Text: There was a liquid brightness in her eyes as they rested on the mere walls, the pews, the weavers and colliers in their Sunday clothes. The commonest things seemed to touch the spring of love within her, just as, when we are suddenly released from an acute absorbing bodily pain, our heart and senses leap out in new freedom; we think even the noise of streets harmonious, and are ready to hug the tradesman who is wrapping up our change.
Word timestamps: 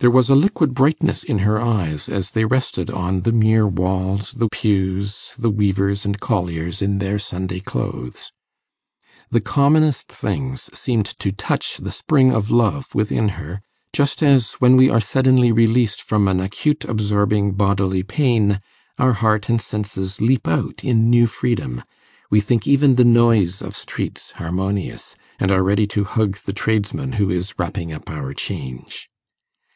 There 0.00 0.12
was 0.12 0.30
a 0.30 0.36
liquid 0.36 0.74
brightness 0.74 1.24
in 1.24 1.40
her 1.40 1.60
eyes 1.60 2.08
as 2.08 2.30
they 2.30 2.44
rested 2.44 2.88
on 2.88 3.22
the 3.22 3.32
mere 3.32 3.66
walls, 3.66 4.30
the 4.30 4.48
pews, 4.48 5.34
the 5.36 5.50
weavers 5.50 6.04
and 6.04 6.20
colliers 6.20 6.80
in 6.80 6.98
their 6.98 7.18
Sunday 7.18 7.58
clothes. 7.58 8.30
The 9.32 9.40
commonest 9.40 10.06
things 10.06 10.70
seemed 10.72 11.06
to 11.18 11.32
touch 11.32 11.78
the 11.78 11.90
spring 11.90 12.30
of 12.32 12.52
love 12.52 12.94
within 12.94 13.30
her, 13.30 13.60
just 13.92 14.22
as, 14.22 14.52
when 14.60 14.76
we 14.76 14.88
are 14.88 15.00
suddenly 15.00 15.50
released 15.50 16.00
from 16.00 16.28
an 16.28 16.38
acute 16.38 16.84
absorbing 16.84 17.54
bodily 17.54 18.04
pain, 18.04 18.60
our 19.00 19.14
heart 19.14 19.48
and 19.48 19.60
senses 19.60 20.20
leap 20.20 20.46
out 20.46 20.84
in 20.84 21.10
new 21.10 21.26
freedom; 21.26 21.82
we 22.30 22.38
think 22.40 22.68
even 22.68 22.94
the 22.94 23.04
noise 23.04 23.60
of 23.60 23.74
streets 23.74 24.30
harmonious, 24.36 25.16
and 25.40 25.50
are 25.50 25.64
ready 25.64 25.88
to 25.88 26.04
hug 26.04 26.36
the 26.36 26.52
tradesman 26.52 27.14
who 27.14 27.28
is 27.30 27.58
wrapping 27.58 27.92
up 27.92 28.08
our 28.08 28.32
change. 28.32 29.08